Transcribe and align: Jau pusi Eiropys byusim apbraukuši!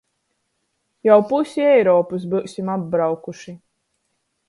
Jau 1.09 1.19
pusi 1.33 1.61
Eiropys 1.67 2.27
byusim 2.33 2.75
apbraukuši! 2.77 3.59